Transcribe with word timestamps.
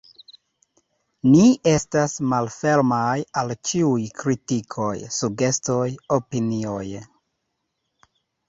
Ni 1.33 1.43
estas 1.71 2.15
malfermaj 2.33 3.13
al 3.41 3.53
ĉiuj 3.71 4.07
kritikoj, 4.23 4.89
sugestoj, 5.19 5.87
opinioj. 6.19 6.85